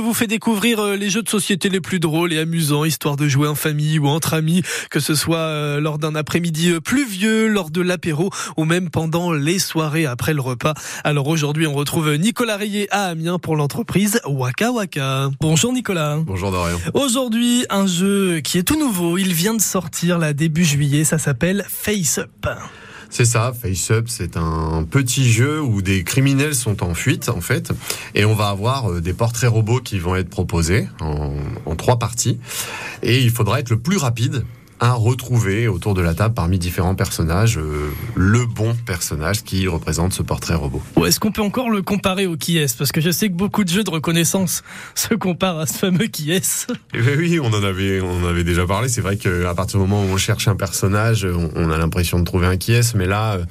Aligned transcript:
Vous 0.00 0.14
fait 0.14 0.28
découvrir 0.28 0.78
euh, 0.78 0.96
les 0.96 1.10
jeux 1.10 1.22
de 1.22 1.28
société 1.28 1.68
les 1.68 1.80
plus 1.80 1.98
drôles 1.98 2.32
et 2.32 2.38
amusants, 2.38 2.84
histoire 2.84 3.16
de 3.16 3.26
jouer 3.26 3.48
en 3.48 3.56
famille 3.56 3.98
ou 3.98 4.06
entre 4.06 4.34
amis, 4.34 4.62
que 4.90 5.00
ce 5.00 5.16
soit 5.16 5.38
euh, 5.38 5.80
lors 5.80 5.98
d'un 5.98 6.14
après-midi 6.14 6.70
euh, 6.70 6.80
pluvieux, 6.80 7.48
lors 7.48 7.70
de 7.70 7.80
l'apéro 7.80 8.30
ou 8.56 8.64
même 8.64 8.90
pendant 8.90 9.32
les 9.32 9.58
soirées 9.58 10.06
après 10.06 10.34
le 10.34 10.40
repas. 10.40 10.74
Alors 11.02 11.26
aujourd'hui, 11.26 11.66
on 11.66 11.74
retrouve 11.74 12.14
Nicolas 12.14 12.56
Rayet 12.56 12.86
à 12.90 13.06
Amiens 13.06 13.40
pour 13.40 13.56
l'entreprise 13.56 14.20
Waka 14.24 14.70
Waka. 14.70 15.30
Bonjour 15.40 15.72
Nicolas. 15.72 16.18
Bonjour 16.24 16.52
Dorian. 16.52 16.78
Aujourd'hui, 16.94 17.66
un 17.68 17.86
jeu 17.86 18.40
qui 18.40 18.58
est 18.58 18.62
tout 18.62 18.78
nouveau. 18.78 19.18
Il 19.18 19.34
vient 19.34 19.54
de 19.54 19.60
sortir 19.60 20.18
là 20.18 20.32
début 20.32 20.64
juillet. 20.64 21.02
Ça 21.02 21.18
s'appelle 21.18 21.64
Face 21.68 22.18
Up. 22.18 22.46
C'est 23.10 23.24
ça, 23.24 23.52
Face 23.58 23.90
Up, 23.90 24.04
c'est 24.08 24.36
un 24.36 24.84
petit 24.84 25.30
jeu 25.30 25.62
où 25.62 25.80
des 25.80 26.04
criminels 26.04 26.54
sont 26.54 26.82
en 26.84 26.94
fuite 26.94 27.30
en 27.30 27.40
fait, 27.40 27.72
et 28.14 28.24
on 28.24 28.34
va 28.34 28.48
avoir 28.48 28.90
euh, 28.90 29.00
des 29.00 29.14
portraits 29.14 29.50
robots 29.50 29.80
qui 29.80 29.98
vont 29.98 30.14
être 30.14 30.28
proposés 30.28 30.86
en, 31.00 31.32
en 31.64 31.74
trois 31.74 31.98
parties, 31.98 32.38
et 33.02 33.22
il 33.22 33.30
faudra 33.30 33.60
être 33.60 33.70
le 33.70 33.78
plus 33.78 33.96
rapide 33.96 34.44
à 34.80 34.92
retrouver 34.92 35.68
autour 35.68 35.94
de 35.94 36.00
la 36.00 36.14
table 36.14 36.34
parmi 36.34 36.58
différents 36.58 36.94
personnages 36.94 37.58
euh, 37.58 37.90
le 38.14 38.46
bon 38.46 38.74
personnage 38.86 39.42
qui 39.42 39.66
représente 39.66 40.12
ce 40.12 40.22
portrait 40.22 40.54
robot. 40.54 40.82
Ou 40.96 41.06
est-ce 41.06 41.18
qu'on 41.20 41.32
peut 41.32 41.42
encore 41.42 41.70
le 41.70 41.82
comparer 41.82 42.26
au 42.26 42.36
qui 42.36 42.58
est 42.58 42.76
Parce 42.76 42.92
que 42.92 43.00
je 43.00 43.10
sais 43.10 43.28
que 43.28 43.34
beaucoup 43.34 43.64
de 43.64 43.68
jeux 43.68 43.84
de 43.84 43.90
reconnaissance 43.90 44.62
se 44.94 45.14
comparent 45.14 45.58
à 45.58 45.66
ce 45.66 45.78
fameux 45.78 46.06
qui 46.06 46.32
est. 46.32 46.66
Eh 46.94 47.02
ben 47.02 47.18
oui, 47.18 47.40
on 47.40 47.48
en 47.48 47.62
avait, 47.62 48.00
on 48.00 48.24
en 48.24 48.28
avait 48.28 48.44
déjà 48.44 48.66
parlé. 48.66 48.88
C'est 48.88 49.00
vrai 49.00 49.16
qu'à 49.16 49.54
partir 49.54 49.80
du 49.80 49.86
moment 49.86 50.02
où 50.02 50.08
on 50.14 50.16
cherche 50.16 50.48
un 50.48 50.56
personnage, 50.56 51.24
on, 51.24 51.50
on 51.54 51.70
a 51.70 51.78
l'impression 51.78 52.18
de 52.18 52.24
trouver 52.24 52.46
un 52.46 52.56
qui 52.56 52.72
est, 52.72 52.94
mais 52.94 53.06
là, 53.06 53.34
euh, 53.34 53.44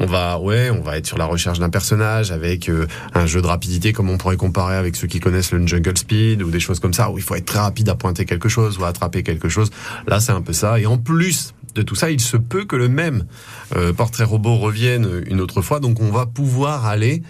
on 0.00 0.06
va, 0.06 0.38
ouais, 0.38 0.70
on 0.70 0.82
va 0.82 0.98
être 0.98 1.06
sur 1.06 1.18
la 1.18 1.26
recherche 1.26 1.58
d'un 1.58 1.70
personnage 1.70 2.30
avec 2.30 2.68
euh, 2.68 2.86
un 3.14 3.26
jeu 3.26 3.40
de 3.40 3.46
rapidité 3.46 3.92
comme 3.92 4.10
on 4.10 4.18
pourrait 4.18 4.36
comparer 4.36 4.76
avec 4.76 4.96
ceux 4.96 5.06
qui 5.06 5.20
connaissent 5.20 5.52
le 5.52 5.66
Jungle 5.66 5.96
Speed 5.96 6.42
ou 6.42 6.50
des 6.50 6.60
choses 6.60 6.80
comme 6.80 6.94
ça 6.94 7.10
où 7.10 7.18
il 7.18 7.24
faut 7.24 7.34
être 7.34 7.46
très 7.46 7.58
rapide 7.58 7.88
à 7.88 7.94
pointer 7.94 8.24
quelque 8.24 8.48
chose 8.48 8.78
ou 8.78 8.84
à 8.84 8.88
attraper 8.88 9.22
quelque 9.22 9.48
chose. 9.48 9.70
Là, 10.06 10.20
c'est 10.20 10.32
un 10.32 10.42
peu 10.42 10.52
ça. 10.52 10.73
Et 10.78 10.86
en 10.86 10.98
plus 10.98 11.54
de 11.74 11.82
tout 11.82 11.94
ça, 11.94 12.10
il 12.10 12.20
se 12.20 12.36
peut 12.36 12.64
que 12.64 12.76
le 12.76 12.88
même 12.88 13.26
euh, 13.76 13.92
portrait 13.92 14.24
robot 14.24 14.56
revienne 14.56 15.22
une 15.26 15.40
autre 15.40 15.62
fois. 15.62 15.80
Donc 15.80 16.00
on 16.00 16.10
va 16.10 16.26
pouvoir 16.26 16.86
aller 16.86 17.22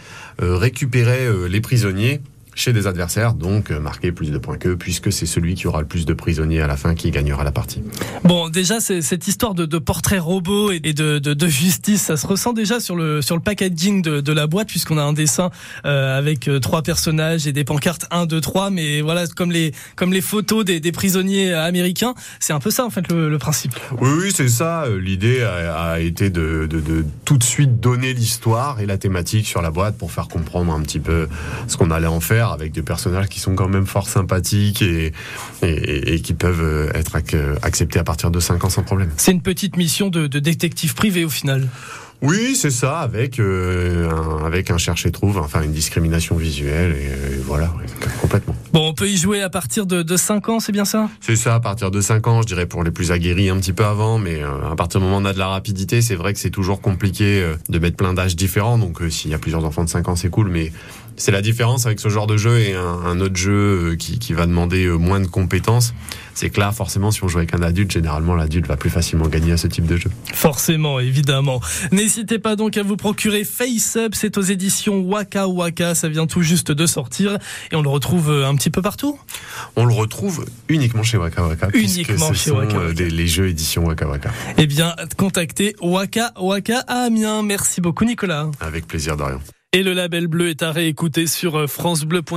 euh, 0.42 0.56
récupérer 0.56 1.26
euh, 1.26 1.46
les 1.46 1.60
prisonniers 1.60 2.20
chez 2.54 2.72
des 2.72 2.86
adversaires, 2.86 3.34
donc 3.34 3.70
euh, 3.70 3.80
marquer 3.80 4.12
plus 4.12 4.30
de 4.30 4.38
points 4.38 4.56
qu'eux, 4.58 4.76
puisque 4.76 5.12
c'est 5.12 5.26
celui 5.26 5.54
qui 5.54 5.66
aura 5.66 5.80
le 5.80 5.86
plus 5.86 6.06
de 6.06 6.14
prisonniers 6.14 6.60
à 6.60 6.66
la 6.66 6.76
fin 6.76 6.94
qui 6.94 7.10
gagnera 7.10 7.44
la 7.44 7.52
partie. 7.52 7.82
Bon, 8.24 8.48
déjà, 8.48 8.80
c'est- 8.80 9.02
cette 9.02 9.26
histoire 9.28 9.54
de, 9.54 9.66
de 9.66 9.78
portrait 9.78 10.18
robot 10.18 10.70
et 10.70 10.80
de, 10.80 11.18
de, 11.18 11.34
de 11.34 11.46
justice, 11.48 12.02
ça 12.02 12.16
se 12.16 12.26
ressent 12.26 12.52
déjà 12.52 12.80
sur 12.80 12.96
le, 12.96 13.22
sur 13.22 13.34
le 13.36 13.42
packaging 13.42 14.02
de, 14.02 14.32
la 14.32 14.46
boîte, 14.46 14.68
puisqu'on 14.68 14.98
a 14.98 15.02
un 15.02 15.12
dessin 15.12 15.50
euh, 15.84 16.18
avec 16.18 16.48
euh, 16.48 16.58
trois 16.60 16.82
personnages 16.82 17.46
et 17.46 17.52
des 17.52 17.64
pancartes 17.64 18.06
1, 18.10 18.26
2, 18.26 18.40
3, 18.40 18.70
mais 18.70 19.00
voilà, 19.00 19.26
comme 19.28 19.52
les, 19.52 19.72
comme 19.96 20.12
les 20.12 20.20
photos 20.20 20.64
des, 20.64 20.80
des 20.80 20.92
prisonniers 20.92 21.52
américains, 21.52 22.14
c'est 22.40 22.52
un 22.52 22.60
peu 22.60 22.70
ça, 22.70 22.84
en 22.84 22.90
fait, 22.90 23.10
le, 23.10 23.28
le 23.30 23.38
principe. 23.38 23.74
Oui, 24.00 24.10
oui, 24.22 24.32
c'est 24.34 24.48
ça. 24.48 24.84
L'idée 25.00 25.42
a, 25.42 25.74
a 25.92 26.00
été 26.00 26.30
de 26.30 26.68
tout 27.24 27.38
de 27.38 27.44
suite 27.44 27.80
donner 27.80 28.12
l'histoire 28.14 28.80
et 28.80 28.86
la 28.86 28.98
thématique 28.98 29.46
sur 29.46 29.62
la 29.62 29.70
boîte 29.70 29.96
pour 29.98 30.10
faire 30.12 30.28
comprendre 30.28 30.72
un 30.72 30.80
petit 30.82 31.00
peu 31.00 31.28
ce 31.68 31.76
qu'on 31.76 31.90
allait 31.90 32.06
en 32.06 32.20
faire 32.20 32.43
avec 32.52 32.72
des 32.72 32.82
personnages 32.82 33.28
qui 33.28 33.40
sont 33.40 33.54
quand 33.54 33.68
même 33.68 33.86
fort 33.86 34.08
sympathiques 34.08 34.82
et, 34.82 35.12
et, 35.62 36.14
et 36.14 36.20
qui 36.20 36.34
peuvent 36.34 36.62
euh, 36.62 36.90
être 36.94 37.16
ac- 37.16 37.36
acceptés 37.62 37.98
à 37.98 38.04
partir 38.04 38.30
de 38.30 38.40
5 38.40 38.64
ans 38.64 38.70
sans 38.70 38.82
problème. 38.82 39.10
C'est 39.16 39.32
une 39.32 39.42
petite 39.42 39.76
mission 39.76 40.08
de, 40.08 40.26
de 40.26 40.38
détective 40.38 40.94
privé, 40.94 41.24
au 41.24 41.30
final. 41.30 41.68
Oui, 42.22 42.56
c'est 42.56 42.70
ça, 42.70 43.00
avec, 43.00 43.38
euh, 43.38 44.08
un, 44.10 44.46
avec 44.46 44.70
un 44.70 44.78
cherche-et-trouve, 44.78 45.38
enfin 45.38 45.62
une 45.62 45.72
discrimination 45.72 46.36
visuelle, 46.36 46.92
et, 46.92 47.08
euh, 47.10 47.38
voilà, 47.44 47.72
complètement. 48.20 48.56
Bon, 48.74 48.88
on 48.88 48.92
peut 48.92 49.08
y 49.08 49.16
jouer 49.16 49.40
à 49.40 49.48
partir 49.48 49.86
de, 49.86 50.02
de 50.02 50.16
5 50.16 50.48
ans, 50.48 50.58
c'est 50.58 50.72
bien 50.72 50.84
ça? 50.84 51.08
C'est 51.20 51.36
ça, 51.36 51.54
à 51.54 51.60
partir 51.60 51.92
de 51.92 52.00
5 52.00 52.26
ans, 52.26 52.42
je 52.42 52.48
dirais 52.48 52.66
pour 52.66 52.82
les 52.82 52.90
plus 52.90 53.12
aguerris 53.12 53.48
un 53.48 53.56
petit 53.58 53.72
peu 53.72 53.84
avant, 53.84 54.18
mais 54.18 54.42
euh, 54.42 54.68
à 54.68 54.74
partir 54.74 54.98
du 54.98 55.06
moment 55.06 55.18
où 55.18 55.20
on 55.20 55.24
a 55.26 55.32
de 55.32 55.38
la 55.38 55.46
rapidité, 55.46 56.02
c'est 56.02 56.16
vrai 56.16 56.32
que 56.32 56.40
c'est 56.40 56.50
toujours 56.50 56.80
compliqué 56.80 57.40
euh, 57.40 57.54
de 57.68 57.78
mettre 57.78 57.96
plein 57.96 58.14
d'âges 58.14 58.34
différents, 58.34 58.76
donc 58.76 59.00
euh, 59.00 59.10
s'il 59.10 59.30
y 59.30 59.34
a 59.34 59.38
plusieurs 59.38 59.64
enfants 59.64 59.84
de 59.84 59.88
5 59.88 60.08
ans, 60.08 60.16
c'est 60.16 60.28
cool, 60.28 60.48
mais 60.48 60.72
c'est 61.14 61.30
la 61.30 61.40
différence 61.40 61.86
avec 61.86 62.00
ce 62.00 62.08
genre 62.08 62.26
de 62.26 62.36
jeu 62.36 62.58
et 62.58 62.74
un, 62.74 62.82
un 62.82 63.20
autre 63.20 63.36
jeu 63.36 63.94
qui, 63.96 64.18
qui 64.18 64.32
va 64.32 64.46
demander 64.46 64.88
moins 64.88 65.20
de 65.20 65.28
compétences, 65.28 65.94
c'est 66.34 66.50
que 66.50 66.58
là, 66.58 66.72
forcément, 66.72 67.12
si 67.12 67.22
on 67.22 67.28
joue 67.28 67.38
avec 67.38 67.54
un 67.54 67.62
adulte, 67.62 67.92
généralement 67.92 68.34
l'adulte 68.34 68.66
va 68.66 68.76
plus 68.76 68.90
facilement 68.90 69.28
gagner 69.28 69.52
à 69.52 69.56
ce 69.56 69.68
type 69.68 69.86
de 69.86 69.96
jeu. 69.96 70.10
Forcément, 70.32 70.98
évidemment. 70.98 71.60
N'hésitez 71.92 72.40
pas 72.40 72.56
donc 72.56 72.76
à 72.76 72.82
vous 72.82 72.96
procurer 72.96 73.44
Face 73.44 73.96
Up, 73.96 74.14
c'est 74.16 74.36
aux 74.36 74.42
éditions 74.42 75.00
Waka 75.00 75.46
Waka, 75.46 75.94
ça 75.94 76.08
vient 76.08 76.26
tout 76.26 76.42
juste 76.42 76.72
de 76.72 76.86
sortir. 76.86 77.38
Et 77.70 77.76
on 77.76 77.82
le 77.82 77.88
retrouve 77.88 78.30
un 78.30 78.56
petit 78.56 78.63
peu 78.70 78.82
partout. 78.82 79.18
On 79.76 79.84
le 79.84 79.94
retrouve 79.94 80.44
uniquement 80.68 81.02
chez 81.02 81.16
Waka 81.16 81.46
Waka, 81.46 81.68
Uniquement 81.74 82.28
ce 82.28 82.34
chez 82.34 82.50
sont, 82.50 82.56
Waka 82.56 82.76
euh, 82.76 82.88
Waka. 82.88 83.04
les 83.04 83.26
jeux 83.26 83.48
édition 83.48 83.84
Waka 83.84 84.06
Waka. 84.06 84.30
Eh 84.58 84.66
bien, 84.66 84.94
contactez 85.16 85.74
Waka 85.80 86.32
Waka 86.38 86.84
à 86.86 87.04
Amiens. 87.04 87.42
Merci 87.42 87.80
beaucoup 87.80 88.04
Nicolas. 88.04 88.50
Avec 88.60 88.86
plaisir, 88.86 89.16
Dorian. 89.16 89.40
Et 89.72 89.82
le 89.82 89.92
label 89.92 90.28
bleu 90.28 90.50
est 90.50 90.62
à 90.62 90.70
réécouter 90.70 91.26
sur 91.26 91.68
francebleu.fr. 91.68 92.32